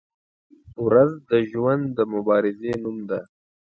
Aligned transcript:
•ورځ 0.85 1.11
د 1.29 1.31
ژوند 1.49 1.83
د 1.97 1.99
مبارزې 2.13 2.71
نوم 2.81 2.97
دی. 3.09 3.21